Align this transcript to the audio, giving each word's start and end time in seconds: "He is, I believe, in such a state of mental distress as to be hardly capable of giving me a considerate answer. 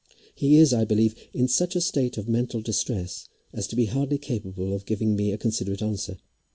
"He 0.33 0.55
is, 0.55 0.73
I 0.73 0.83
believe, 0.83 1.13
in 1.31 1.47
such 1.47 1.75
a 1.75 1.79
state 1.79 2.17
of 2.17 2.27
mental 2.27 2.59
distress 2.59 3.29
as 3.53 3.67
to 3.67 3.75
be 3.75 3.85
hardly 3.85 4.17
capable 4.17 4.73
of 4.73 4.87
giving 4.87 5.15
me 5.15 5.31
a 5.31 5.37
considerate 5.37 5.83
answer. 5.83 6.17